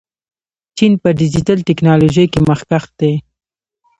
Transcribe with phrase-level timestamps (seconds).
[0.77, 3.13] چین په ډیجیټل تکنالوژۍ کې مخکښ دی.